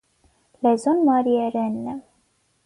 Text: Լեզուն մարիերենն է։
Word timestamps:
Լեզուն 0.67 1.03
մարիերենն 1.09 1.77
է։ 1.93 1.95